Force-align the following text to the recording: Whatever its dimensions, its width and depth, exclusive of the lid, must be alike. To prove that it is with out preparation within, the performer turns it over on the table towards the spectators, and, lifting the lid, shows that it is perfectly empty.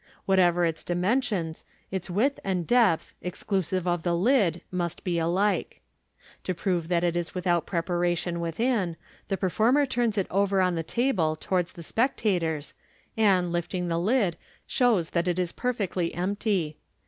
Whatever 0.25 0.65
its 0.65 0.83
dimensions, 0.83 1.63
its 1.91 2.09
width 2.09 2.39
and 2.43 2.65
depth, 2.65 3.13
exclusive 3.21 3.87
of 3.87 4.01
the 4.01 4.15
lid, 4.15 4.61
must 4.71 5.03
be 5.03 5.19
alike. 5.19 5.79
To 6.43 6.55
prove 6.55 6.87
that 6.87 7.03
it 7.03 7.15
is 7.15 7.35
with 7.35 7.45
out 7.45 7.67
preparation 7.67 8.39
within, 8.39 8.97
the 9.27 9.37
performer 9.37 9.85
turns 9.85 10.17
it 10.17 10.25
over 10.31 10.59
on 10.59 10.73
the 10.73 10.81
table 10.81 11.35
towards 11.35 11.73
the 11.73 11.83
spectators, 11.83 12.73
and, 13.15 13.51
lifting 13.51 13.89
the 13.89 13.99
lid, 13.99 14.37
shows 14.65 15.11
that 15.11 15.27
it 15.27 15.37
is 15.37 15.51
perfectly 15.51 16.15
empty. 16.15 16.79